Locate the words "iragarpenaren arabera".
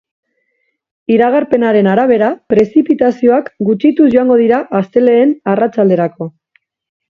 1.15-2.29